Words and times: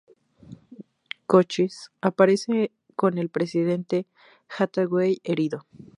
Cochise 1.27 1.89
aparece 2.01 2.71
con 2.95 3.19
el 3.19 3.29
presidente 3.29 4.07
Hathaway 4.49 5.21
herido. 5.23 5.67